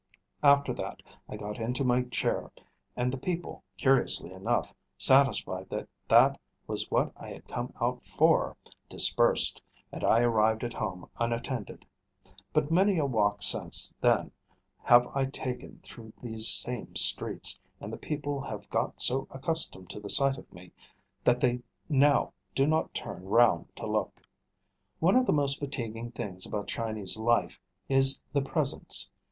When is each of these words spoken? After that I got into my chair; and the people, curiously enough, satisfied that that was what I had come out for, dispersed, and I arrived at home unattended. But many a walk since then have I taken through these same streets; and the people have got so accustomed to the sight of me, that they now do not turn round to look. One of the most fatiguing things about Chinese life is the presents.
After 0.41 0.73
that 0.73 1.03
I 1.29 1.37
got 1.37 1.59
into 1.59 1.83
my 1.83 2.01
chair; 2.05 2.51
and 2.95 3.13
the 3.13 3.19
people, 3.19 3.63
curiously 3.77 4.31
enough, 4.31 4.73
satisfied 4.97 5.69
that 5.69 5.87
that 6.07 6.39
was 6.65 6.89
what 6.89 7.11
I 7.15 7.29
had 7.29 7.47
come 7.47 7.71
out 7.79 8.01
for, 8.01 8.57
dispersed, 8.89 9.61
and 9.91 10.03
I 10.03 10.21
arrived 10.21 10.63
at 10.63 10.73
home 10.73 11.07
unattended. 11.19 11.85
But 12.51 12.71
many 12.71 12.97
a 12.97 13.05
walk 13.05 13.43
since 13.43 13.93
then 14.01 14.31
have 14.81 15.05
I 15.13 15.25
taken 15.25 15.79
through 15.83 16.13
these 16.19 16.47
same 16.47 16.95
streets; 16.95 17.61
and 17.79 17.93
the 17.93 17.97
people 17.99 18.41
have 18.41 18.67
got 18.71 19.03
so 19.03 19.27
accustomed 19.29 19.91
to 19.91 19.99
the 19.99 20.09
sight 20.09 20.39
of 20.39 20.51
me, 20.51 20.71
that 21.23 21.39
they 21.39 21.61
now 21.87 22.33
do 22.55 22.65
not 22.65 22.95
turn 22.95 23.23
round 23.25 23.67
to 23.75 23.85
look. 23.85 24.19
One 24.97 25.15
of 25.15 25.27
the 25.27 25.31
most 25.31 25.59
fatiguing 25.59 26.09
things 26.13 26.43
about 26.47 26.65
Chinese 26.67 27.17
life 27.17 27.59
is 27.87 28.23
the 28.33 28.41
presents. 28.41 29.11